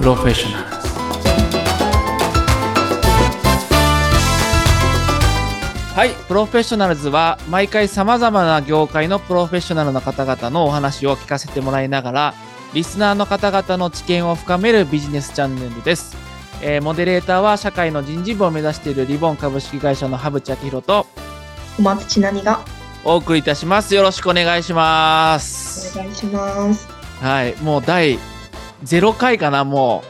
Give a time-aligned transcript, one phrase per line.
[0.00, 0.88] プロフェッショナルズ
[5.94, 12.34] はいプロフェッショナルズは毎回さまざまな業界のプロフェッショナルの方々のお話を聞かせてもらいながら
[12.72, 16.16] リスナーの方々の知見を深めるビジネスチャンネルです、
[16.62, 21.06] えーモデレーターは社会の人事部を目指しているリボン株式会社の羽淵明宏と
[21.76, 22.64] 小松千奈美が
[23.04, 23.94] お送りいたします。
[23.94, 26.88] よろしくお願いしまおす願いします。
[27.20, 28.18] はいもう第
[28.84, 30.02] 0回かなも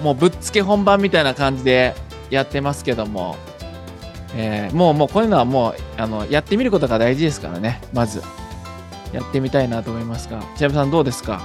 [0.00, 0.04] う。
[0.04, 1.94] もうぶっつけ本番みたいな感じで
[2.30, 3.36] やってますけども、
[4.34, 7.80] えーもうもうこういうのはもうあのやってみることが大事ですからね。
[7.92, 8.22] まず。
[9.12, 10.40] やってみたいなと思いますが。
[10.56, 11.40] 千山さんどうですか？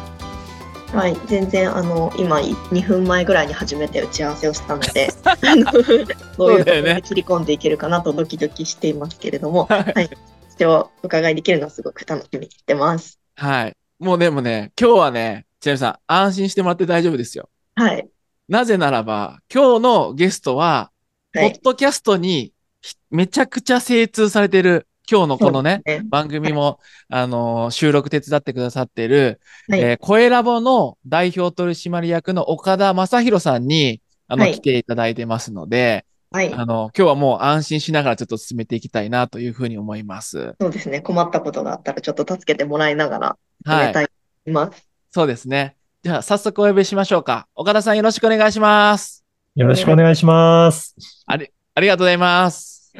[0.91, 10.09] はい、全然あの今2分前ぐらいに初めて打ち合わせをしたので、 あのどういうところで切り込んでいけるかなとドキドキしていますけれども、はい、
[10.55, 13.19] 一応お伺いできるのはすごく楽しみにしてます。
[13.35, 13.73] はい。
[13.99, 17.49] もうでもね今日はね千山さん安心してもらって大丈夫ですよ。
[17.75, 18.07] はい、
[18.47, 20.91] なぜならば今日のゲストは
[21.33, 21.51] はい。
[21.51, 26.01] ポッ、ドキャストにひめちゃくちゃ精通されてる今日のこのね、ね。
[26.09, 29.79] 番組も、あのー収録手伝ってくださっている、はい。
[29.79, 34.53] えー声ラボの代表取締役の岡田正宏さんに、あの、はい。
[34.53, 40.55] 来ていただいてますので、はい、あの、今日はもう安心しながらちょっと進めていきたいなというふうに思います。
[40.61, 43.85] そうですね、困ったことがあったらちょっと助けてもらいながらはい。
[43.85, 44.11] 進めたいと
[44.47, 44.88] 思います。
[45.19, 45.75] そうですね。
[46.01, 47.49] じゃあ、早速お呼びしましょうか。
[47.53, 49.25] 岡田さんよろしくお願いします。
[49.53, 50.95] よろしくお願いします。
[51.25, 52.93] あり、ありがとうございます。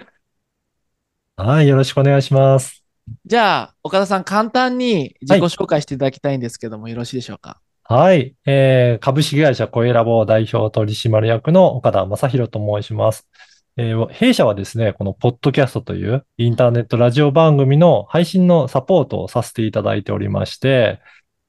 [1.38, 2.84] はい、よろしくお願いします。
[3.26, 7.62] じゃあ、岡田さん簡単に自己紹介していただきたいんですけども、よろしいでしょうか？
[7.86, 13.30] はい、えー、株式会社コエラボ代表取締役の岡田正宏と申します。
[13.78, 21.00] えー弊社はですね、このポッドキャストというインターネットラジオ番組の配信のサポートをさせていただいておりまして、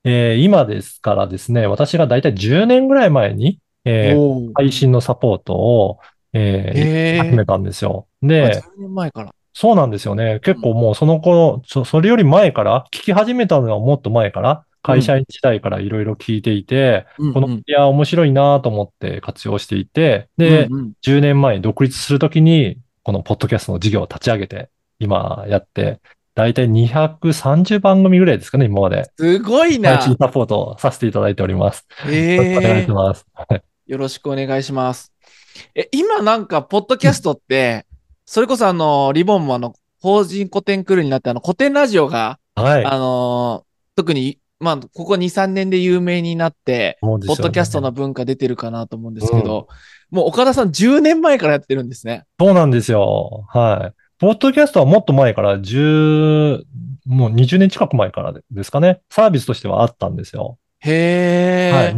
[0.05, 5.99] えー今ですからですね、私がだいたい10年ぐらい前に、えー配信のサポートを、
[6.33, 8.07] えー始めたんですよ。
[8.23, 9.35] あで、10年前から。
[9.53, 10.41] そうなんですよね。
[10.41, 26.01] 結構もうその頃、そそれより前から、聞き始めたのはもっと前から、会社員時代からいろいろ聞いていて、うんこのメディア面白いなと思って活用していて、で、うんうん10年前に独立するときに、このポッドキャストの事業を立ち上げて、今やって、
[26.43, 29.11] だいたい230番組ぐらいですかね、今まで。
[29.17, 30.03] すごいな配。
[30.03, 31.87] 信サポートをさせていただいております。
[32.09, 33.27] えよろしくお願いえします。
[33.87, 35.13] よろしくお願いします。
[35.75, 37.87] え、今なんか、ポッドキャストって、
[38.25, 42.85] それこそあの、リボンもあの、法人古典クルーになってあの、古典ラジオが、はい。
[42.85, 49.69] あのー特に、まあ、ここ2、3年で有名になって、ねポッドキャストの文化出てるかなと思うんですけど、
[50.11, 52.25] もう岡田さん10年前からやってるんですね。
[52.39, 53.47] そうなんですよ。
[53.49, 54.01] はい。
[54.21, 56.65] ポッドキャストはもっと前から、10、
[57.07, 59.01] もう20年近く前からですかね。
[59.09, 60.59] サービスとしてはあったんですよ。
[60.81, 61.87] へはい。
[61.87, 61.95] え。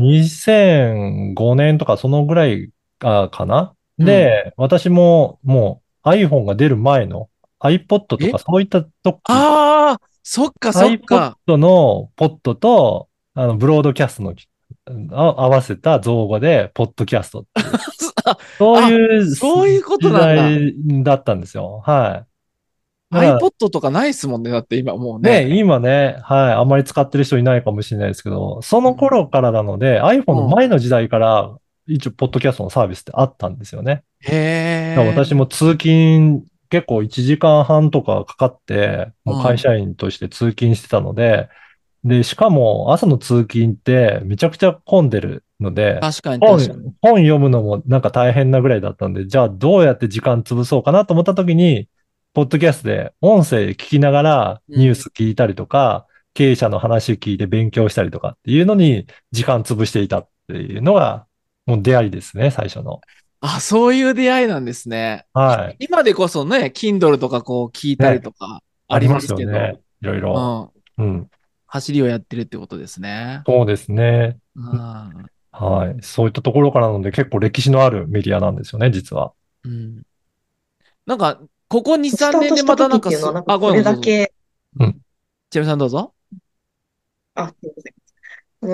[1.34, 3.74] 2005年とかそのぐらいあかな。
[3.98, 7.28] で、私ももう iPhone が出る前の
[7.58, 8.30] iPod とえ？
[8.30, 11.36] かそういった時、ああ、そっかそっか。
[11.48, 14.34] iPod のポッドと、あの、ブロードキャストのあ
[15.10, 17.46] 合わせた造語で、ポッドキャスト
[18.58, 21.82] そういうそういうことなんだだったんですよ。
[21.84, 22.32] はい。
[23.12, 24.50] iPod とかないっすもんね。
[24.50, 25.44] だって今もうね。
[25.44, 31.54] ね、今ね、はい、あんまり使ってる人いないかもしれないですけど、その頃からなので、iPhone の前の時代から、
[31.86, 34.04] 一応、ポッドキャストのサービスってあったんですよね。
[34.20, 41.48] へ私も通勤、結構1時間半とかかかって、もう会社員として通勤してたので、
[42.04, 46.92] で、しかも朝の通勤ってめちゃくちゃ混んでるので、確かに本、確かに。
[47.00, 51.88] 本読むのもなんか大変なぐらいだったんで、じゃあどうやって時間潰そうかなと思った時に、
[52.34, 61.26] ポッドキャストで音声聞きながらニュース聞いたりとか、経営者の話聞いて勉強したりとかっていうのに時間潰していたっていうのが、
[61.66, 63.00] もう出会いですね、最初の。
[63.40, 65.26] あ、そういう出会いなんですね。
[65.34, 65.84] はい。
[65.84, 69.80] 今でこそね、Kindle とかこう聞いたりとかありますけど、ありますよね。
[70.00, 70.72] いろいろ。
[70.98, 71.04] うん。
[71.04, 71.30] うん。
[71.72, 73.42] 走りをやってるってことですね。
[73.46, 74.38] そうですね。
[74.54, 75.30] うん。
[75.50, 76.02] はい。
[76.02, 79.32] そういったところからなので結構歴史のあるメディアなんですよね、実は。
[79.64, 80.02] うん。
[81.06, 83.96] なんか、ここ2、3スタートした年でまたなんかす、時っていうのは、なんあ、かこれごめんなさい。
[83.96, 84.32] だけ、
[85.50, 86.14] チェムさんどうぞ。
[87.34, 87.94] あ、すいません。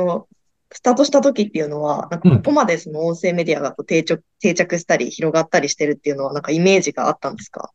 [0.00, 0.28] あの、
[0.72, 7.72] スタートした時っていうのは、なんかここまでその音声メディアがこう定着、定着したり広がったりしてるっていうのは、なんかイメージがあったんですか？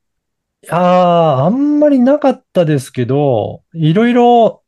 [0.63, 4.62] いやー、あんまりなかったですけど、いろいろ、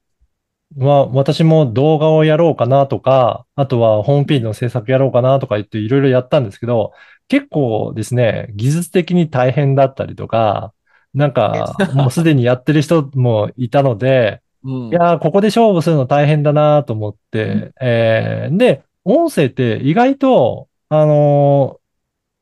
[0.76, 6.92] まあ、私も動画をやろうかなとか、あとはホームページの制作やろうかなとか言っていろいろやったんですけど、
[7.30, 10.74] 結構ですね、技術的に大変だったりとか、
[11.14, 14.96] なんか、 もうすでにやってる人もいたので、うんい。
[14.96, 21.85] やー、ここで勝負するの大変だなと思って、えーで、音声って意外と、あのー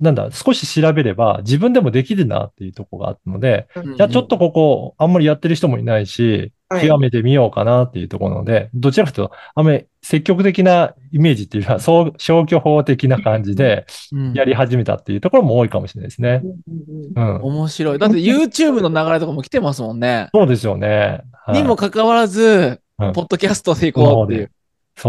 [0.04, 16.48] なんだ、少し調べれば自分でもできるなっていうところがあったので、うんじゃあちょっとここ、あんまりやってる人もいないし、はい極めてみようかなっていうところなので、どちらかというと、あんまり積極的なイメージっていうのは、そう消去法的な感じでうんやり始めたっていうところも多いかもしれないですねう。
[16.48, 17.42] んうんうんうん。
[17.44, 18.00] 面白い。
[18.00, 20.30] だって YouTube の流れとかも来てますもんね。
[20.34, 21.22] そうですよね。
[21.46, 24.52] はいにもかかわらず、うんポッドキャストでいこうっていう。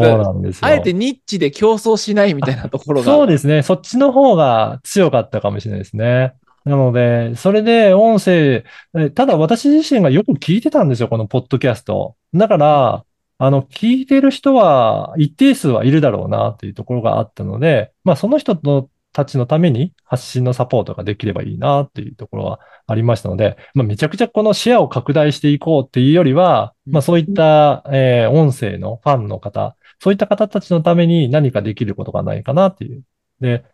[0.03, 0.67] そうなんですよ。
[0.67, 3.05] あえてニッチで競争しないみたいなところが。
[3.05, 3.63] そうですね。
[3.63, 6.35] そっちの方が強かったかもしれないですね。
[6.65, 8.65] なので、それで音声、
[8.97, 12.17] えただ私自身がよく聞いてたんですよ、このポッドキャスト。
[12.33, 13.05] だから、
[13.39, 33.05] あの、聞いてる人は一定数はいるだろうなっていうところがあったので、まあその人のたちのために発信のサポートができればいいなっていうところはありましたので、まあめちゃくちゃこのシェアを拡大していこうっていうよりは、まあそういった、えー音声のファンの方、そういった方たちのために何かできることがないかなっていう。
[33.41, 33.65] で、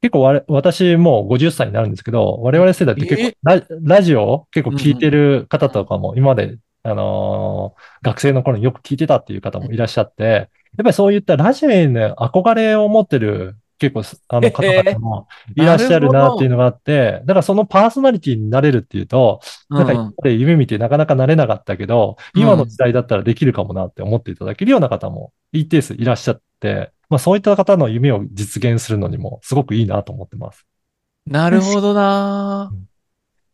[0.00, 10.48] 結構私もう50歳になるんですけど、我々世代って結え構ララジオを結構聞いてる方とかも今まで、あのー学生の頃によく聞いてたっていう方もいらっしゃって、やっ
[10.78, 19.98] ぱりそういったラジオへの憧れを持ってる結構すあの方々もいらっしゃるなっていうのがあって、だからそのパーソナリティになれるっていうと、なんかうん。
[19.98, 22.42] 今まで夢見てなかなかなれなかったけど、うん。
[22.42, 30.66] 今の時代だったらできるかもなって思っていただけるような方も一定数いらっしゃって、まあそういった方の夢を実現するのにもすごくいいなと思ってます。
[31.26, 32.70] なるほどな。
[32.72, 32.88] うん。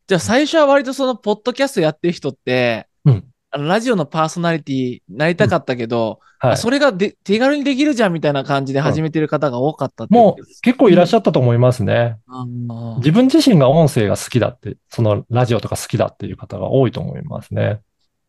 [0.06, 3.24] じゃあ最初は割とそのポッドキャストやってる人って、うん
[3.54, 6.56] あのラジオのパーソナリティなりたかったけど、はいあ。
[6.56, 12.18] それがで手軽にできるじゃんみたいな感じで始めてる方が多かったっうもう結構いらっしゃったと思いますね。
[12.26, 17.80] うん自分自身が音声が好きだって、そのラジオとか好きだっていう方が多いと思いますね。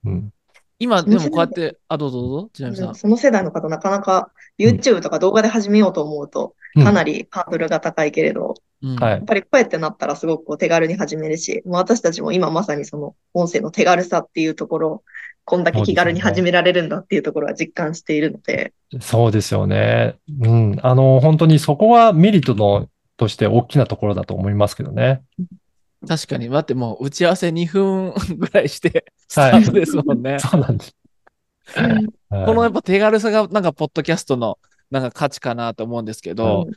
[0.06, 0.32] うん。
[0.78, 2.96] 今でもこうやって、あ、どうぞどうぞ、ちなみさん。
[2.96, 15.04] その世代の方、なかなか YouTube とか動画で始めようと思うと、うんかなりハードルが高いけれど、うんはいやっぱり声ってなったらすごくこう手軽に始めるし、もう私たちも今まさにその音声の手軽さっていうところを、
[15.46, 20.16] こんだけ気軽に始められるんだっていうところは実感しているので、そうですよね。
[20.42, 20.80] うん。
[20.82, 25.22] あの、本当にそこはメリットのとして大きなところだと思いますけどね。
[26.08, 30.38] 確かに、待ってもう打ち合わせ2分ぐらいして、スタートですもんね。
[30.42, 30.96] そうなんです。
[31.68, 34.60] はいこのやっぱ手軽さがなんかポッドキャストの
[34.92, 36.68] なんか価値かなと思うんですけど、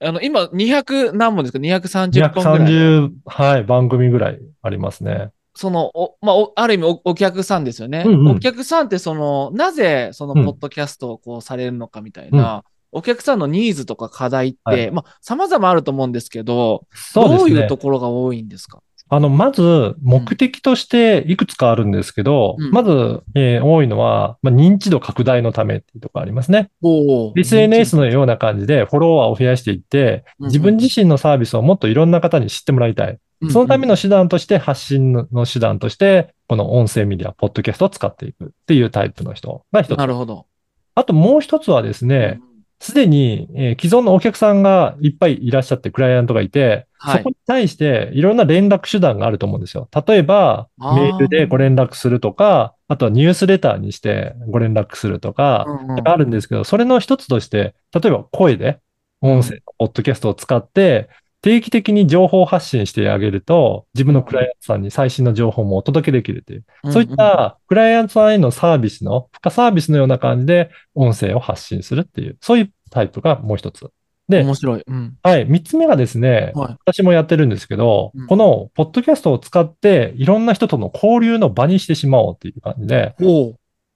[0.00, 2.72] あの今200何本ですか ?230 本ぐらい。
[2.72, 5.30] 230、はい、番組ぐらいありますね。
[5.54, 8.04] その、おまあお、ある意味おお客さんですよね。
[8.06, 8.28] うんうん。
[8.36, 10.44] お客さんってその、なぜそのうん。
[10.44, 14.90] ポッドキャストをこうされるのかみたいな、お客さんのニーズとか課題って、はい。
[14.90, 17.22] まあ様々あると思うんですけど、ね。
[17.22, 17.76] どういうと。
[17.76, 18.82] ころが多いんですか？
[19.08, 22.70] あの、まず、目的としていくつかあるんですけど、うん。
[22.70, 26.70] まず、えー多いのは、まあ、認知度拡大のためっていうところありますね。
[26.82, 30.46] お SNS のような感じでフォロワーを増やしていって、うん。
[30.46, 33.18] 自分自身のサービスをもっといろんな方に知ってもらいたい。
[33.50, 39.98] そのための手段として、発信の手段として、この音声メディア、ポッドキャストを使っていくっていうタイプの人が一つ。
[39.98, 40.46] なるほど。
[40.94, 42.40] あともう一つはですね、
[42.82, 49.88] すでに、えー既存のお客さんがいっぱいいらっしゃって、クライアントがいて、はいそこに対していろんな連絡手段があると思うんですよ。
[50.06, 55.66] 例えば、メールでご連絡するとか、あとはニュースレターにしてご連絡するとか、
[56.04, 58.80] あるんですけど、それの一つとして、例えば声で、
[59.20, 61.08] 音声のポッドキャストを使って、
[61.42, 73.90] 定期的に情報発信してあげると、自分のクライアントさんに最新の情報もお届けできるという、そういったクライアントさんへのサービスの、付加サービスのような感じで音声を発信するっていう、そういうタイプがもう一つ。
[74.28, 74.84] で面白い。
[74.86, 75.16] うん。
[75.22, 75.46] はい。
[75.46, 76.76] 三つ目がですね、はい。
[76.84, 83.14] 私もやってるんですけど、うんこのポッドキャストを使って、いろんな人との交流の場にしてしまおうっていう感じで、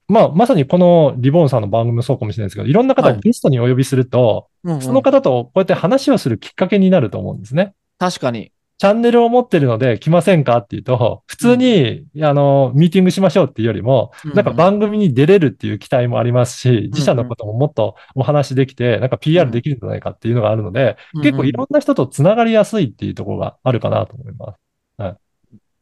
[0.08, 4.82] まあ、まさにこのリボンさんの番組もそうかもしれないですけど、いろんな方をゲストにお呼びすると、うんうん。
[4.82, 7.74] その方とこうやって話をするきっかけになると思うんですね。
[7.98, 8.52] 確かに。
[8.78, 14.34] チャンネルを持ってるので来ませんかっていうと、普通に、あの、ミーティングしましょうっていうよりも、うん。
[14.34, 24.60] なんか番組に出れるっていう期待もありますし、自社のことももっとお話できて、なんか PR できるんじゃないかっていうのがあるので、結構いろんな人とつながりやすいっていうところがあるかなと思います。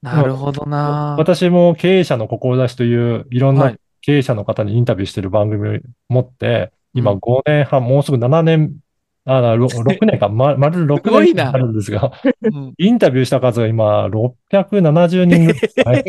[0.05, 1.17] なるほどな。
[1.19, 7.19] 私も経営者の志といういろんはない経営者の方にインタビューしてる番組を持って、今うん。
[7.19, 8.77] 5年半、もうすぐ7年、
[9.25, 11.45] あ、ろ 6年か、ま、丸6すごいな。
[11.45, 12.75] 年になるんですが、うん。
[12.77, 16.05] インタビューした数が今670人ぐらい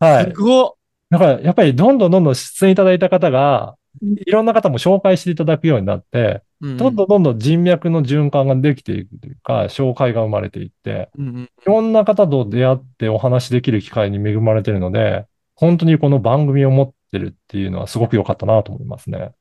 [0.00, 0.24] はい。
[0.24, 0.32] す。
[0.40, 0.72] ごっ。
[1.10, 6.76] だからやっぱりどんどんどんどん出演いただいた方がうん、いろんな方も紹介していただくようになって、うん。
[6.76, 15.26] どんどんどんどん人脈の循環ができていくというか、紹介が生まれていって、うんうんいろんな方と出会ってお話しできる機会に恵まれているので、
[15.60, 19.32] 本当にこの番組を持ってるっていうのはすごく良かったなと思いますね。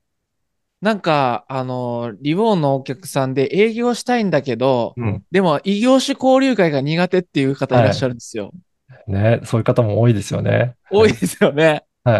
[0.81, 5.24] なんか、あの、リボーンのお客さんで営業したいんだけど、うん。
[5.29, 8.51] でも異業種交流会が苦手っていう方いらっしゃるんですよ。
[9.05, 10.75] ね、そういう方も多いですよね。
[10.89, 11.83] 多いですよね。
[12.03, 12.19] はい。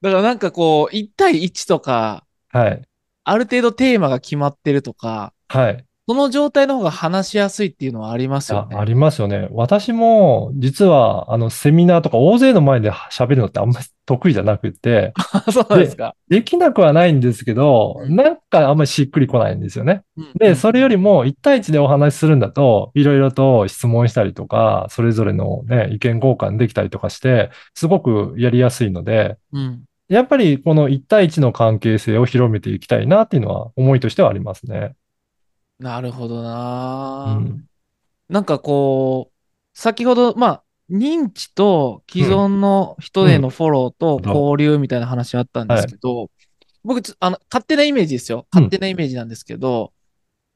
[0.00, 2.82] だからなんかこう、1対1とか、はい。
[3.24, 5.84] ある程度テーマが決まってるとか、はい。
[6.06, 8.76] その状態の方が話しやすいっていうのはありますよね。
[8.76, 9.48] あありますよね。
[9.52, 15.14] 私も、実は、あの、セミナーとか大勢の前で喋るのってあんまり得意じゃなくて、
[15.50, 16.14] そうですか。
[16.28, 20.02] できなくはないんですけど、うんなんかあんまりしっくりこないんですよね。
[20.16, 29.84] で、うんうんそれよりも1対1でお話しするんだと、いろいろと質問したりとか、それぞれのね、意見交換できたりとかして、すごくやりやすいので、うん。
[30.08, 34.94] やっぱりこの1対1の関係性を広めていきたいなっていうのは思いとしてはありますね。
[35.78, 37.64] なるほどうな、ん。
[38.28, 39.34] なんかこう、
[39.78, 46.30] 先ほど、まあ、認知と既存の人へのフォローとうん交流みたいな話あったんですけど、
[46.84, 48.46] 僕つ、あの、勝手なイメージですよ。
[48.52, 49.92] うん勝手なイメージなんですけど、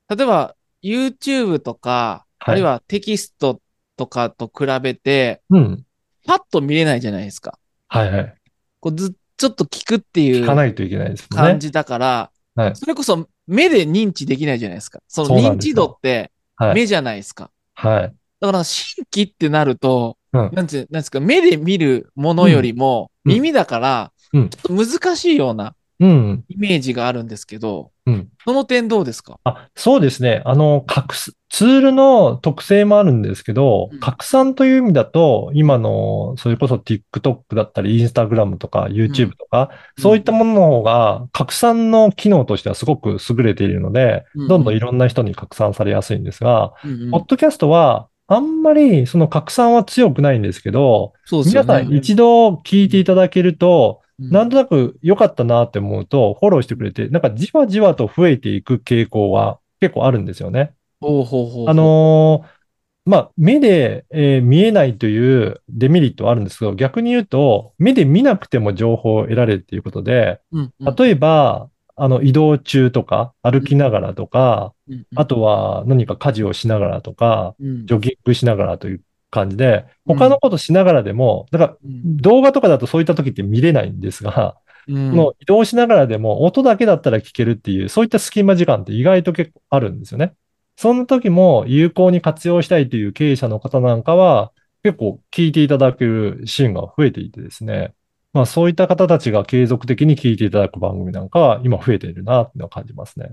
[0.08, 3.60] 例えば、YouTube とか、はいあるいはテキスト
[3.96, 5.84] とかと比べて、うん。
[6.24, 7.58] パッと見れないじゃないですか。
[7.88, 8.34] はいはい。
[8.80, 11.26] こうず、ちょっと聞くっていう聞かないといけないですね。
[11.30, 12.76] 感じだから、はい。
[12.76, 15.00] それこそ目で認知できないじゃないですか。
[15.08, 16.74] その認知度ってはい。
[16.74, 17.50] 目じゃないですか。
[17.74, 18.14] はい。
[18.40, 26.44] だから新規ってなると、うんなんて、なんですか、目で見るものよりもうん耳だから、うんちょっと難しいようなうん。
[26.48, 28.28] イメージがあるんですけど、うん。
[28.44, 29.40] その点どうですか？
[29.42, 30.42] あ、そうですね。
[30.44, 51.42] あの、拡す、ツールの特性もあるんですけどうん、拡散という意味だと、今の、それこそ TikTok だったり、Instagram とか YouTube とか、うんそういったものの方が、拡散の機能としてはすごく優れているので、うんどんどんいろんな人に拡散されやすいんですが、うんうんポッドキャストは、あんまりその拡散は強くないんですけど、ね。
[51.46, 60.74] 皆さん一度聞いていただけると、うんなんとなく良かったなって思うと、フォローしてくれて、なんかじわじわと増えていく傾向は結構あるんですよね。
[61.00, 62.58] ほうほうほうあのー
[63.04, 70.94] まあ、目で、えー見えないというデメリットはあるんですけど、逆に言うと、目で見なくても情報を得られるっていうことで、うんうん。
[70.96, 77.86] 例えば、あの、移動中とか、歩きながらとか、うんうんあとは何か家事をしながらとか、うん。
[77.86, 84.56] ジョギングしながらという感じで、うん他のことしながらでも、だからうん動画とかだとそういった時って見れないんですが、
[84.86, 90.34] うんもう移動しながらでも音だけだったら聞けるっていう、そういった隙間時間って意外と結構あるんですよね。
[90.76, 97.92] そんな時も有効に活用したいという経営者の方なんかは、結構聞いていただけるシーンが増えていてですね。
[98.32, 103.32] まあそういった方たちが継続的に聞いていただく番組なんかは今増えているなっていうのは感じますね。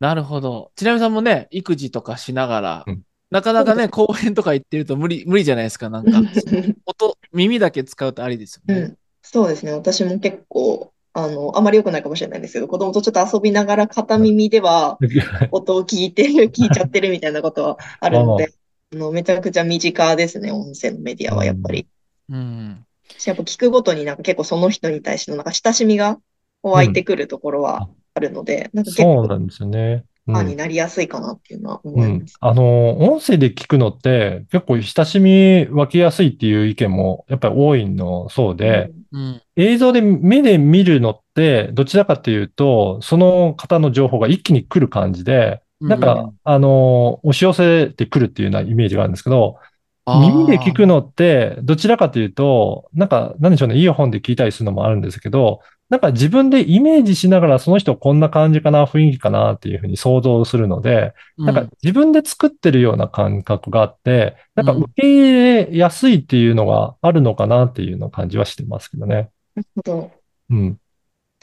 [0.00, 0.72] なるほど。
[0.74, 6.20] ちなみさんもね、育児とかしながら、うんなかなかね、公園とか行ってると無理、無理じゃないですか、なんか。
[6.84, 8.80] 音、耳だけ使うとありですよね。
[8.80, 9.72] うん、そうですね。
[9.72, 14.98] 私も結構、あの、あまり良くないかもしれないんですけど、子供とちょっと遊びながら片耳では
[15.50, 18.52] 音を聞いてる、聞いちゃってるみたいなことはあるので、
[18.92, 21.86] あの、めちゃくちゃ身近ですね、音声のメディアはやっぱり。
[22.28, 22.84] うん。
[23.16, 26.18] しやっぱ聞くごとになんか結構その人に対してのなんか親しみが
[26.62, 30.04] 湧いてくるところはあるので、なんか結構そうなんですよね。
[30.32, 32.36] うんファンになりやすいかなっていうのは思うんいます。。
[32.40, 39.42] あの、音声で聞くのって結構親しみ湧きやすいっていう意見もやっぱり多いのそうで、うん。
[39.56, 49.58] 映像で目で見るのってどちらかというと、その方の情報が一気に来る感じで、なんうか、あの、押し寄せてくるっていうようなイメージがあるんですけど、
[50.06, 69.30] 耳で聞くのってどちらかというと、なんか、なんでしょうね、イヤホンで聞いたりするのもあるんですけど、なんか自分でイメージしながらその人こんな感じかな、雰囲気かなっていうふうに想像するので、なんか自分で作ってるような感覚があって、なんか受け入れやすいっていうのがあるのかなっていうの感じはしてますけどね。
[69.54, 70.10] なるほど。
[70.50, 70.78] うん。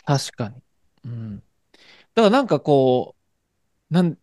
[0.04, 0.56] 確かに。
[1.06, 1.36] うん。
[1.38, 3.16] だからなんかこ
[3.92, 4.18] う、なん、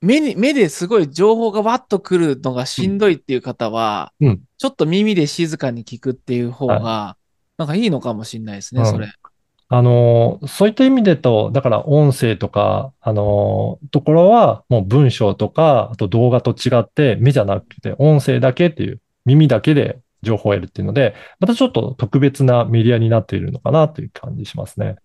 [0.00, 7.18] 目に、目ですごい情報がわっと来るのがしんどいっていう方は、うんちょっと耳で静かに聞くっていう方が、
[7.58, 9.08] なんかいいのかもしれないですね、うんそれ。
[9.68, 24.96] あの、そういった意味でと、だから音声とか、あの、ところはもう文章とか、あと動画と違って目じゃなくて音声だけっていう耳だけで情報を得るっていうので、またちょっと特別なメディアになっているのかなという感じしますね。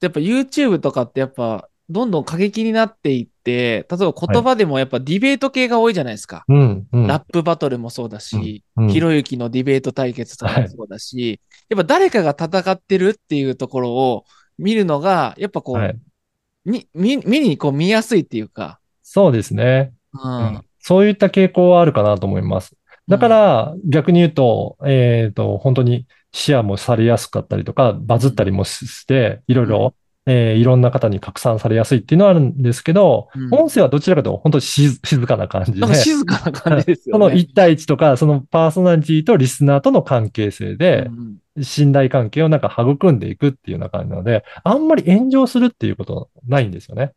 [0.00, 6.44] やっぱ YouTube とかってやっぱ、どんどん過激になっていって、例えば言葉でもやっぱディベート系が多いじゃないですか。
[6.48, 7.06] うん、うん。
[7.06, 14.24] ラップバトルもそうだし、うんひろゆきのディベート対決とかもそうだし、やっぱ誰かが戦ってるっていうところを
[14.58, 15.98] 見るのが、やっぱこう、はい。
[16.64, 19.92] に、見、目にこう見やすいっていうか、そうですね。
[20.14, 20.28] う。
[20.28, 22.74] うんんそういった傾向はあるかなと思います。
[23.08, 29.94] だから、逆に言うと、えっと、本当にシェアもされやすかったりとか、バズったりもして、いろいろ
[30.26, 35.80] えーいろんな方に拡散されやすいっていうのはあるんですけど、うん音声はどちらかというと本当に静静かな感じで。
[35.80, 37.36] なんか静かな感じですよ そのね。
[37.36, 47.12] 1対1とか、そのパーソナリティとリスナーとの関係性でう、ん信頼関係をなんか育んでいくっていうような感じなので、あんまり炎上するっていうことないんですよね。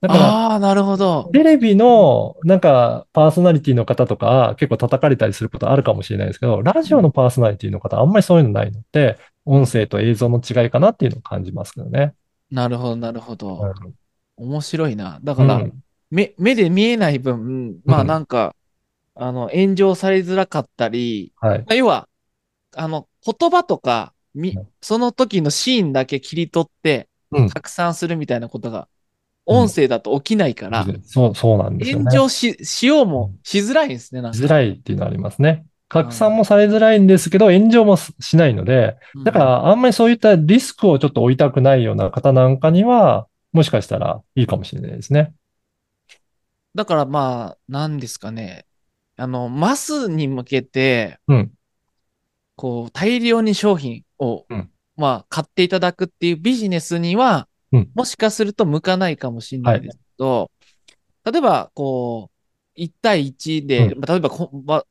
[0.00, 1.30] だから、ああ、なるほど。
[1.32, 12.14] テレビのなんかパーソナリティの方とか結構叩かれたりすることあるかもしれないですけど、ラジオのパーソナリティの方あんまりそういうのないので、音声と映像の違いかなっていうのを感じますけどね。
[12.50, 13.60] なるほど、なるほど。
[13.84, 13.94] うん
[14.40, 15.18] 面白いな。
[15.24, 18.54] だから、うん目、目で見えない分、まあうんなんか、
[19.16, 21.58] あの、炎上されづらかったり、はい。
[21.58, 22.08] まあ要は、
[22.76, 28.88] あの、言葉とか、みうん、その時のシーンだけ切り取ってうん、拡散するみたいなことが、
[29.44, 32.04] 音声だと起きないから、そう、そうなんですよね。
[32.04, 35.66] 炎上し、しようもしづらいんですね、なんかしづらいっていうのはありますね。
[35.88, 45.32] 拡散もされづらいんですけど、炎上もししないので、だか、らあんまりそういったリスクをちょっと負いたくないような方なんかには、もしかしたらいいかもしれないですね。
[46.74, 48.66] だからまあ、なんですかね。
[49.16, 51.52] あの、マスに向けて、うん。
[52.54, 54.70] こう、大量に商品を、うん。
[54.96, 57.90] まあ、買っていただくっていうビジネスには、うん。
[57.94, 60.50] もしかすると向かないかもしれないですけど、
[61.24, 62.37] 例えば、こう、
[62.78, 64.50] 1対1で、うまあ例えばコ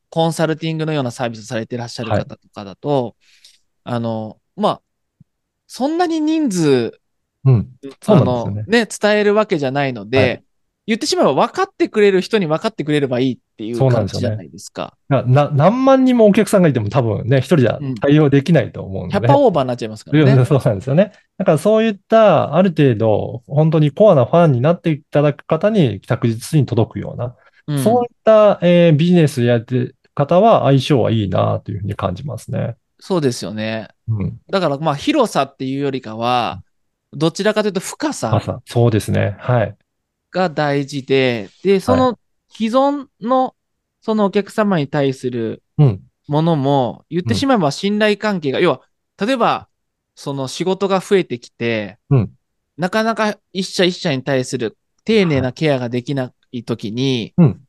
[0.09, 3.15] コンサルティングのようなサービスされてらっしゃるはい方とかだと、
[3.83, 4.81] あの、まあ、
[5.67, 6.99] そんなに人数
[7.45, 7.69] うん。
[8.01, 8.63] そのね。
[8.67, 10.43] ね、伝えるわけじゃないので、はい
[10.87, 14.93] 言ってしまえば分かってくれる人に分かってくれればいいっていう感じじゃないですか。
[15.09, 19.27] な、な何万人もお客さんがいても多分ね、一人じゃうん対応できないと思うので。
[19.27, 20.45] 100%オーバーになっちゃいますからね。
[20.45, 21.11] そうなんですよね。
[21.37, 27.35] だからそういった、ある程度、本当にコアなファンになっていただく方に確実に届くような、
[27.67, 32.75] うんそういった、えービジネスやってる方は相性はいいなというふうに感じますね。
[32.99, 33.89] そうですよね。
[34.07, 34.39] うん。
[34.49, 36.63] だからまあ広さっていうよりかは、
[37.13, 39.35] どちらかというと深さ朝、そうですね。
[39.39, 39.75] はい。
[40.31, 42.17] が大事で、で、その
[42.49, 43.55] 既存の
[44.01, 46.03] そのお客様に対するうん。
[46.27, 48.81] ものも、言ってしまえば信頼関係が、要は、
[49.17, 49.69] 例えば、
[50.13, 52.33] その仕事が増えてきて、うん
[52.77, 57.61] なかなか一社一社に対する丁寧なケアができないときに、うん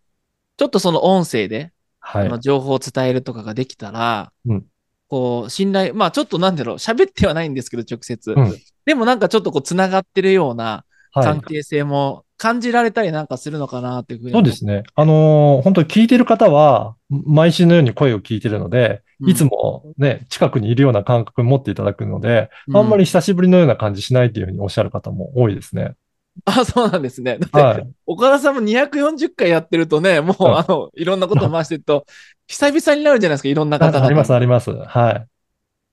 [0.59, 1.71] ちょっとその音声で、
[2.01, 2.41] はい。
[2.41, 4.65] 情報を伝えるとかができたら、うん
[5.07, 8.33] こう、信頼、まあちょっとなんだろう、喋ってはないんですけど、直接。
[8.33, 11.25] うんでもなんかちょっとこう、つながってるようなはい。
[11.25, 14.33] 関係性も感じられたりなんかするのかなっていうふうに。
[14.33, 14.83] そうですね。
[14.95, 25.95] あのー本当に聞いてる方は、毎週のように声を聞いてるので、うんいつもね、近くにいるような感覚を持っていただくので、うんあんまり久しぶりのような感じしないっていうふうにおっしゃる方も多いですね。
[26.45, 27.39] あ、そうなんですね。
[27.39, 27.89] だって、はい。
[28.07, 32.07] 岡田さんも240回やってるとね、もう、はいあの、いろんなことを回してると、
[32.47, 34.07] 久々になるじゃないですか、いろんな方々。
[34.07, 34.71] あります、あります。
[34.71, 35.27] はい。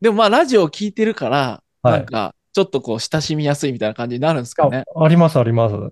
[0.02, 4.86] でもまあ、ラジオを聞いてるから、はいなんか、ちょっとこう、親しみやすいみたいな感じになるんですかね。
[4.96, 5.76] ああります、あります。
[5.76, 5.92] うん。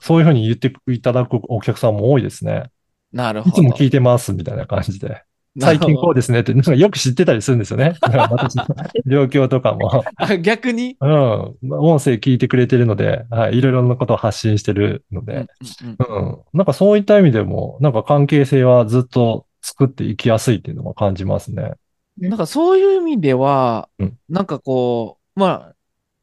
[0.00, 2.70] そういうふうに言っていただくお客さんも多いですね。
[3.12, 3.62] なるほど。
[3.62, 5.22] いつも聞いてます、みたいな感じで。
[5.58, 7.94] 最近こうですねって、なんかよく知ってたりするんですよね。
[8.02, 8.64] 私の
[9.06, 10.04] 状況とかも。
[10.16, 11.10] あ逆に、うん。
[11.70, 13.58] 音声聞いてくれてるので、はい。
[13.58, 16.38] いろいろなことを発信してるのうんで、うんうんうん。
[16.52, 21.72] なんかそういった意味でも、なんか関係性はずっと作っていきやすいっていうのは感じますね。
[22.18, 25.76] なんかそういう意味では、うんなんかこう、まあ、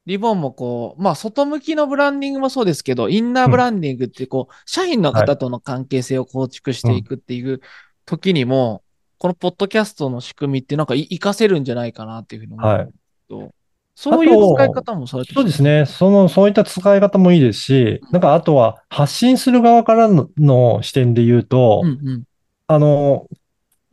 [0.05, 7.61] リボンもこう、まあ、外向きのブランディングもそうですけど、インナーブランディングってこう、社員の方との関係性を構築していくっていう
[8.05, 8.82] 時にも、
[9.23, 12.97] このポッドキャストの仕組みってなんかい活かせるんじゃないかなっていうふうに思うんです
[13.29, 13.51] けど、
[13.95, 15.85] そういう使い方もされてそうですね。
[15.85, 22.23] その、そういった使い方もいいですし、なんかあとは発信する側からのの視点で言うと、うんうん。
[22.67, 23.29] あの、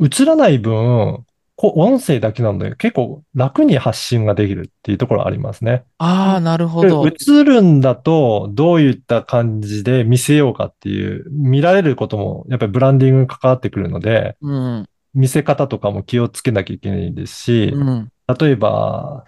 [0.01, 5.85] 映らない分、こ音声だけなので結構楽に発信ができるっていうところありますね。
[5.99, 7.07] ああ、なるほど。
[7.07, 14.89] 映るんだとどういった感じで見せようかっていう、見られることもやっぱりブランディングに関わってくるので、うん。
[15.15, 18.13] 見せ方とかも気をつけなきゃいけないですし、うん。
[18.39, 19.25] 例えば、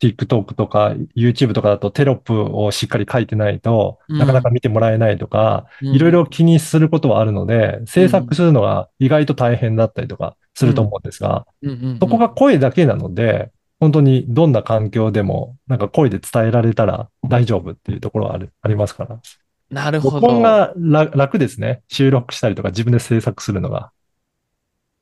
[0.00, 11.46] TikTok とか YouTube とかだとテロップをしっかり書いてないと、うんなかなか見てもらえないとか、いろいろ気にすることはあるので、制作するのが意外と大変だったりとかすると思うんですが、
[12.00, 19.18] そこが声だけなので、本当にどんな環境でも、なんか声で伝えられたら大丈夫っていうところはあるありますから。
[19.70, 20.40] なるほ録音ど。
[20.42, 21.82] が楽楽ですね。
[21.88, 23.90] 収録したりとか自分で制作するのが。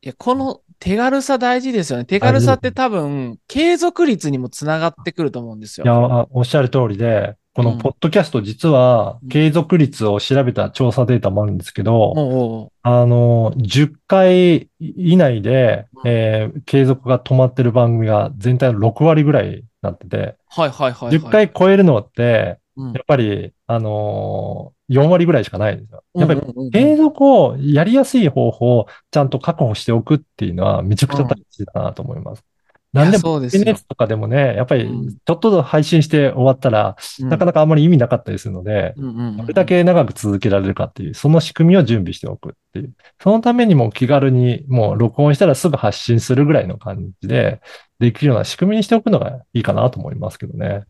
[0.04, 2.04] いや、この手軽さ大事ですよね。
[2.04, 5.98] 手軽さって多分、継続率にもつながってくると思うんですいや、
[6.30, 21.16] おっしゃる通りで、このポッドキャスト実は継続率を調べた調査データもあるんですけど、あの、10回以内で、えー継続が止まってる番組が全体の6割ぐらいになってて、はいはいはい、はい。
[21.16, 26.04] 10回超えるのって、うん、やっぱり、あのー4割ぐらいしかないんですよ。
[26.14, 26.42] やっぱり
[26.72, 32.44] 継続をやりやすい方法をちゃんと確保しておくっていうのはめちゃくちゃ大事だなと思います。
[32.92, 42.92] なんでもいやそうですよ SNS とかでもね、やっぱりうんちょっと配信して終わったら、うんなかなかあんまり意味なかったりするので、どれだけ長く続けられるかっていう、その仕組みを準備しておくっていう。
[43.20, 47.60] そのためにも気軽にもう録音したらすぐ発信するぐらいの感じで、
[47.98, 50.84] できるような仕組みにしておくのがいいかなと思いますけどね。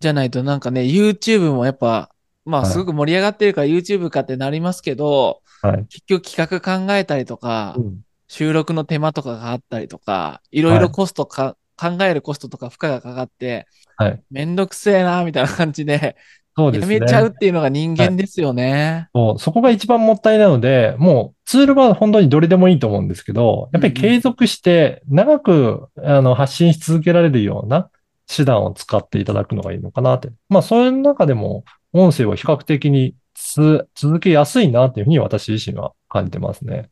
[0.00, 2.10] じゃないとなんかね、YouTube もやっぱ、
[2.48, 5.86] まあはいすごく盛り上がってるから YouTube かってなりますけど、はい。
[5.88, 14.22] 結局企画考えたりとか、うん収録の手間とかがあったりとか、いろいろコストか、考えるコストとか負荷がかかって、はい。
[14.30, 16.14] めんどくせえな、みたいな感じで、や
[16.58, 17.00] そうですね。
[17.00, 19.08] めちゃうっていうのが人間ですよね。
[19.14, 27.88] そうそこが一番もったいないので、もうツールは本当にどれでもいいと思うんですけど、やっぱり継続して長くあの発信し続けられるような
[28.26, 30.30] 手段を使っていただくのがいいのかなって。
[30.48, 36.90] まあそういう中でも音声は比較的につ続けやすいなっていうふうに私自身は感じてますね。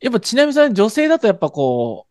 [0.00, 2.06] やっぱちなみにさん、女性だとやっぱこ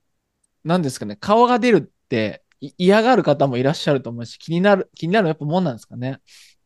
[0.64, 6.20] う、なんですかね、顔が出るってい嫌がる方もいらっしゃると思うし、気になる、気になるのやっぱもんなんですかね。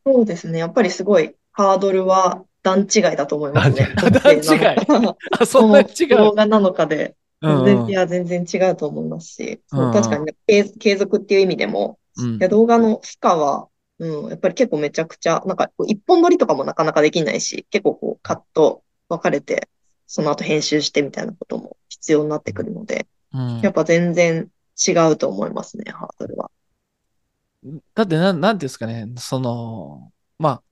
[0.05, 0.59] そうですね。
[0.59, 3.93] やっぱりすごいハードルは段違いだと思いますね。
[3.95, 4.77] 段違い。
[5.39, 6.07] あ、そんなに違う。
[6.17, 13.67] 動画なのかで、うん全然、いや、全然違うと思いますし、そううん確かにね継継続っていう意味でも、うんいや、動画の負荷は、
[14.01, 19.69] うん、やっぱり結構めちゃくちゃ、なんか、こう一本撮りとかもなかなかできないし、結構こう、カット分かれて、
[20.07, 26.49] その後編集してみたいなことも必要になってくるので、うんやっぱ全然違うと思いますね、ハードルは。
[27.93, 30.63] だってなん、なんていうんですかね、その、まあ、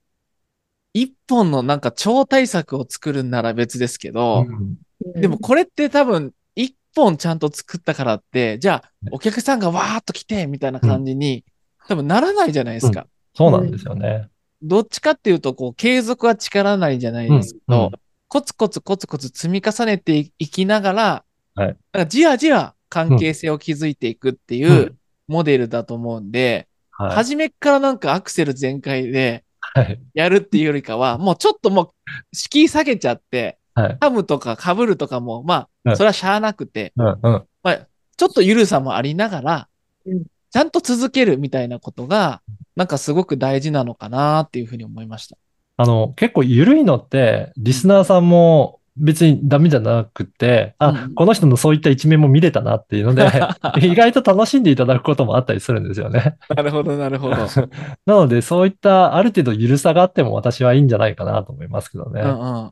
[0.92, 4.76] 一本のなんか超大作を作るんなら別ですけど、うん
[5.14, 11.44] でもこれって多分、一本ちゃんと作ったからって、じゃあ、お客さんがわーっと来て、みたいな感じに、
[11.88, 13.06] 多分ならないじゃないですか。
[13.40, 14.28] そうなんですよね。
[14.60, 17.90] どっちかっていうと、こう、継続は力なりじゃないですけど、うんうん
[18.32, 21.24] コツコツコツコツ積み重ねていきながら、
[21.56, 27.10] はいなんかじわじわ関係性を築いていくっていううんモデルだと思うんで、はい。
[27.16, 30.00] 初めっからなんかアクセル全開ではい。
[30.14, 31.90] やるっていうよりかは、もうちょっともう
[32.32, 33.98] 敷居下げちゃって、はい。
[34.00, 37.06] ハムとか被るとかも、まあ、うんそれはしゃあなくて、うん。
[37.06, 37.44] うん。
[37.64, 39.68] まあ、ちょっと緩さもありながら
[40.06, 42.42] うん、ちゃんと続けるみたいなことが、
[42.80, 45.36] なんかすごく大事なのかなっていうふうに思いました。
[45.76, 53.30] あの、結構緩いのって、リスナーさんも別にダメじゃなくて、あ、うんこの人のそういった一面も見れたなっていうので、
[53.82, 56.38] 意外と楽しんでいただくこともあったりするんですよね。
[56.48, 57.36] なるほど、なるほど。
[58.06, 62.22] なので、そういったある程度緩さがあっても私はいいんじゃないかなと思いますけどね。
[62.22, 62.32] うんう
[62.66, 62.70] ん。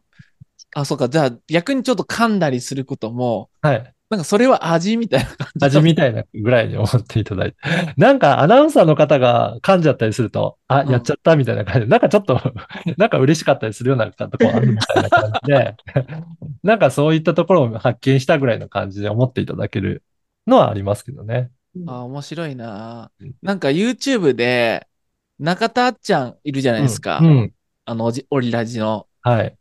[0.75, 1.11] あ、そうか。
[1.11, 3.95] じゃあ逆にちょっと噛んだりすることも、はい。
[4.11, 5.67] なんかそれは味みたいな感じ。
[5.67, 7.59] 味みたいなぐらいに思っていただいて。
[7.99, 12.41] なんかアナウンサーの方が噛んじゃったりすると、あ、うんやっちゃったみたいな感じで、なんかちょっと、
[12.97, 15.77] なんか嬉しかったりするようなとこあるみたいな感じで、
[16.63, 20.03] なんかそういったところを発見したぐらいの感じで思っていただける
[20.47, 21.51] のはありますけどね。
[21.87, 23.35] あ、面白いなうん。
[23.43, 24.87] なんか YouTube で、
[25.39, 27.19] 中田あっちゃんいるじゃないですか。
[27.21, 27.27] うん。
[27.27, 27.53] うん
[27.91, 29.07] あの、オリラジの。
[29.23, 29.57] はい。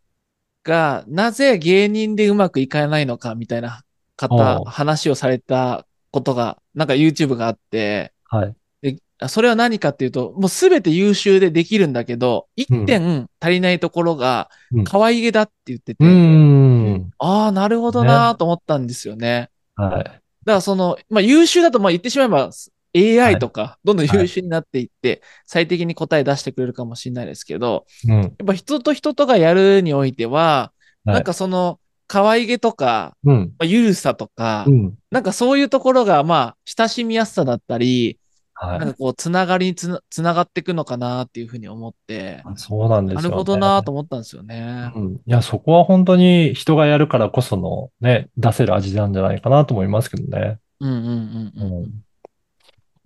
[0.66, 3.84] が、なぜ芸人でうまくいかないのかみたいな
[4.18, 8.56] 方、話をされたことが、なんか YouTube があって、はい。
[8.82, 17.10] であそれは何かっていうと、もうすべて優秀でできるんだけど、一点足りないところがうん、可愛げだって言ってて、うーん。
[17.20, 19.50] ああ、なるほどなーと思ったんですよね。
[19.76, 20.04] はい。
[20.04, 22.52] だからその、まあ優秀だとまあ言ってしまえば
[22.96, 28.22] AI とか、どんどん優秀になっていって、最適に答え出してくれるかもしれないですけど、うん。
[28.22, 30.72] やっぱ人と人とがやるにおいては、
[31.06, 33.38] はいなんかその、可愛げとか、うん。
[33.60, 34.96] まあ、ゆるさとか、うん。
[35.12, 38.20] なんかそういうところが、まあ、親しみやすさだったり、
[38.60, 43.24] はいなんかこう、つながりにつなつながっていくのかなっていうふうに思って、そうなんですよね。
[43.24, 44.92] なるほどなと思ったんですよね。
[44.96, 45.14] うん。
[45.14, 50.58] いや、そこは本当に人がやるからこそのね、出せる味なんじゃないかなと思いますけどね。
[50.80, 51.74] うんうんうんうん。
[51.84, 51.92] うん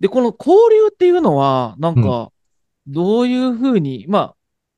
[0.02, 2.32] で、この交流っていうのは、なんか、
[2.88, 4.34] どういうふうに、まあ、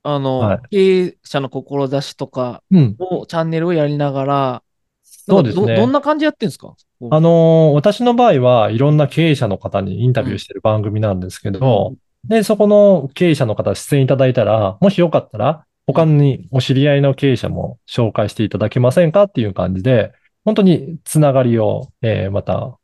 [0.07, 0.59] あの、はい。
[0.69, 2.95] 経営者の志とかうん。
[2.99, 4.63] を、チャンネルをやりながら、
[5.03, 5.75] そうですね。
[5.75, 6.75] どどんな感じでやってんですか？
[7.09, 20.13] あのー私の場合はいろんな経営者の方にインタビューしてる番組なんですけど、で、そこの経営者の方出演いただいたら、もしよかったら、他にお知り合いの経営者も紹介していただけませんかっていう感じで、
[20.43, 22.77] 本当につながりを、えーまた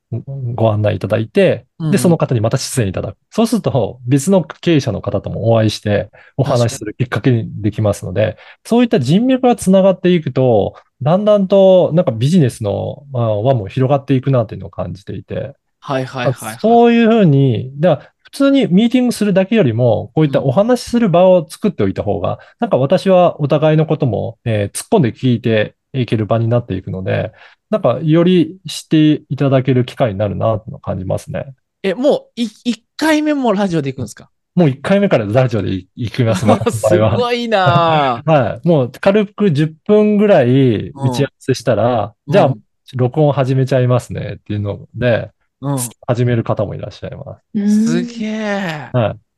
[0.56, 3.18] ご案内いただいて、うんで、その方にまた出演いただく。
[3.30, 16.58] そうすると、別の経営者の方ともお会いして、お話しするきっかけにできますので、そういった人脈がつながっていくと、だんだんと、なんかビジネスのまあ輪も広がっていくなというのを感じていて、はいはいはい、はい。
[16.60, 27.32] そういうふうに、だ普通にミーティングするだけよりも、こういったお話しする場を作っておいた方が、なんか私はお互いのことも、えー突っ込んで聞いていける場になっていくので、
[27.70, 31.54] なんかより知っていただける機会になるなと感じますね。
[31.84, 34.30] え、もうい、1回目もラジオで行くんですか？
[34.54, 37.18] もう1回目からラジオで行きます、僕のす場合は。
[37.18, 38.68] ごいなぁ はい。
[38.68, 42.54] もう軽く10分ぐらい打ち合わせしたら、うんじゃあ、
[42.96, 45.78] 録音始めちゃいますねっていうので、うん。
[46.08, 47.86] 始める方もいらっしゃいます。
[47.86, 48.90] すげえ。
[48.92, 49.31] はい。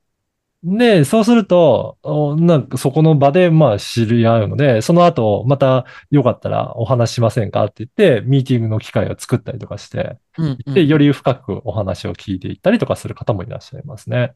[0.64, 14.34] で、そうすると、おなんかそこの場でまあ知り合うので、その後またよかったらお話ししませんかって言って、ミーティングの機会を作ったりとかして、うんうんで、より深くお話を聞いていったりとかする方もいらっしゃいますね。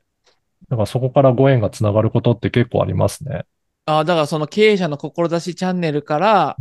[0.69, 3.45] だからそこからご縁がつながることって結構ありますね。
[3.85, 6.57] あだからその経営者の志チャンネルから、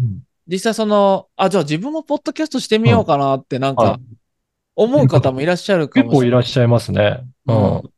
[0.47, 4.01] 実際その、あ、じゃあ自分もポッドキャストしてみようかなってなんはいか
[4.77, 6.29] 思う方もいらっしゃるか結もしれない。
[6.29, 7.25] 構いらっしゃいますね。
[7.47, 7.75] うん。
[7.79, 7.96] うん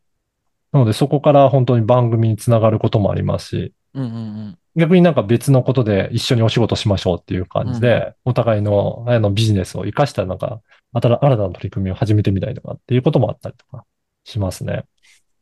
[0.73, 4.19] なのでそこから本当に番組につながることもありますし、うんうんう
[4.51, 4.59] ん。
[4.77, 10.61] 逆になんか別のことで一緒にお仕事しましょうっていう感じで、お互いのあのビジネスを活かしたなんか、
[10.93, 13.85] 新た新たな取り組みを始めてみたりとかっていうこともあったりとか
[14.25, 14.85] しますね。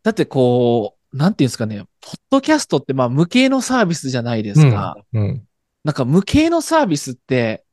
[0.03, 4.97] だってこう、なんていうんですかね、ポッドキャストってまあ無形のサービスじゃないですか。
[5.13, 5.23] うん。
[5.23, 5.45] うん。
[5.85, 7.65] なんか無形のサービスって、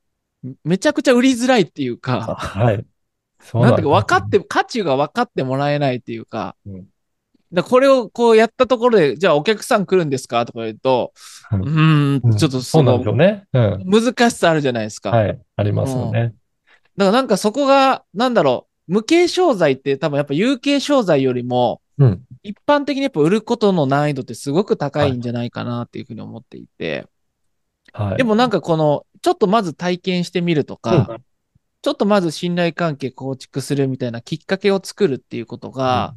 [0.66, 2.86] めちゃくちゃ売りづらいっていうか、 はい。
[3.40, 6.88] そうなんていうか分かって、価値が分かってもらえないっていうか、うん
[7.54, 10.46] だこれをこうやったところで、じゃあお客さん来るんですか？
[10.46, 11.14] とか言うと、
[11.52, 13.46] ううんー、うんんちょっとそなんそうね。
[13.54, 13.86] うん。
[13.86, 15.12] 難しさあるじゃないですか。
[15.12, 15.40] はい。
[15.56, 16.34] ありますよね。
[16.98, 22.24] だからなんかそこが、なんだろう、無形商材って多分やっぱ有形商材よりも、うん。
[22.42, 27.06] 一般的にやっぱ売ることの難易度ってすごく高いんじゃないかなっていうふうに思っていて、
[27.94, 28.18] はい。
[28.18, 31.24] でもなんかこの、ちょっとまず体験してみるとか、うん
[31.84, 36.16] ちょっとまず信頼関係構築するみたいなきっかけを作るっていうことが、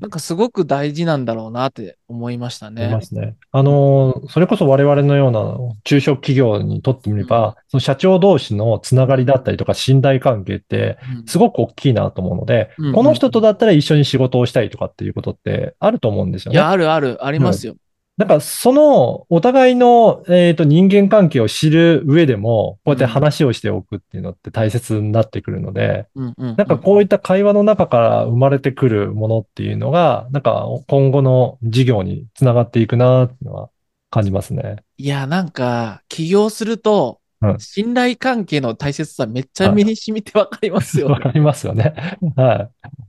[0.00, 3.00] なんかすごく大事なんだろうなって思いましたねま。
[3.00, 3.36] すね。
[3.50, 16.56] あのー、それこそ我々のような中小企業にとってみれば、その社長同士のつながりだったりとか信頼関係って、うんすごく大きいなと思うので、この人とだったら一緒に仕事をしたいとかっていうことってあると思うんですよね。
[16.56, 17.76] いや、あるある、ありますよ。
[18.18, 33.70] だからそのお互いの、えーと人間関係を知る上でも、こうやって話をしておくっていうのって大切になってくるので、なんかこういった会話の中から生まれてくるものっていうのが、なんか今後の事業につながっていくなっていうのは
[34.10, 34.76] 感じますね。
[34.96, 41.12] いや、なんか、起業すると、うん信頼関係の大切さめっちゃ身に染みてわかりますよね。
[41.14, 41.94] わかりますよね。
[42.34, 42.58] はい。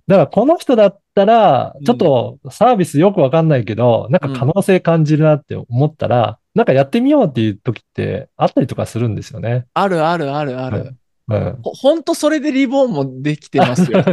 [0.08, 9.66] だからこの人だったらうん、ちょっとサービスよくわかんないけど、なんか可能性感じるなって思ったら、なんかやってみようっていう時ってあったりとかするんですよね。
[9.74, 10.96] あるあるあるある。
[11.28, 11.60] うん。
[11.62, 14.04] ほほんとそれでリボンもできてますよ。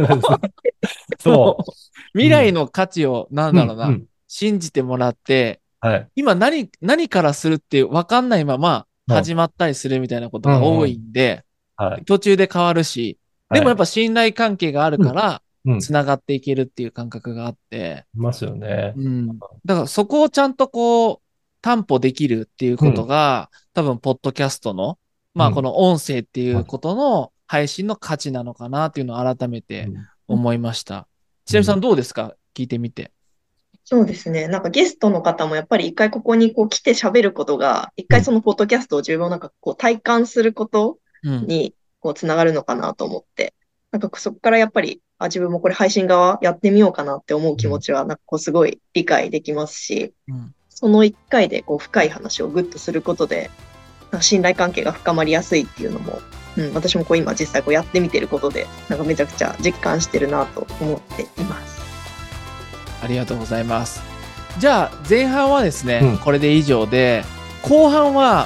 [1.19, 1.57] そ
[2.13, 5.87] 未来の価値を、なんだろうな、うんうん信じてもらって、う。
[5.87, 6.07] はい。
[6.15, 11.45] 今何、何からするって分かんないままうん始まったりするみたいなことが多いんで、
[11.77, 12.03] はい。
[12.03, 13.17] 途中で変わるし、
[13.51, 15.77] でもやっぱ、ぱ信頼関係があるから、うん。
[15.77, 18.93] い繋がっていけるっていう感覚があって、ますよね。
[18.97, 19.37] うん。
[19.37, 21.19] だからそこをちゃんとこう、
[21.61, 24.97] 担保できるっていうことが、多分、ポッドキャストの、
[25.33, 29.87] まあ、うんこの音声っていうことの配信の価値なのかなっていうのを改めて
[30.27, 31.07] 思いました。
[31.45, 32.35] ちなみさんどうですか？
[32.55, 33.11] 聞いてみて。
[33.83, 34.47] そうですね。
[34.47, 41.45] なんかゲストの方もやっぱり一回ここにこう来て喋ることが、一回そのポッドキャストを自分をなんかこう体感することうん。
[41.47, 43.53] にこうつながるのかなと思って、
[43.97, 53.49] なんかそこからやっぱり、あ、自分もこれ配信側やってみようかなって思う気持ちは、なんかこうすごい理解できますし、うんその一回でこう深い話をグッとすることで、
[54.21, 56.21] 信頼関係が深まりやすいっていうのも、
[56.55, 61.81] うん、私もこう今実際こうやってみてることで、なんかめちゃくちゃ実感してるなと思っています。
[63.01, 64.03] ありがとうございます。
[64.59, 67.23] じゃあ、前半はですね、うんこれで以上で、
[67.63, 68.45] 後半は、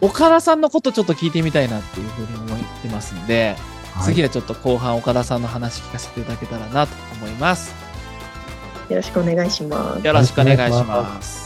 [0.00, 3.56] 岡田さんのことちょっと聞いてみたいなっていうふうに思ってますんで、
[4.02, 7.74] 次はちょっと後半岡田さんの話聞かせていただけたらなと思います。
[8.88, 10.06] よろしくお願いします。
[10.06, 11.45] よろしくお願いしよろしくお願いします。